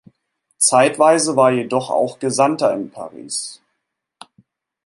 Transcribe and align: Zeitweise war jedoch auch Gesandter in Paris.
Zeitweise 0.57 1.35
war 1.35 1.51
jedoch 1.51 1.91
auch 1.91 2.17
Gesandter 2.17 2.73
in 2.73 2.89
Paris. 2.89 3.61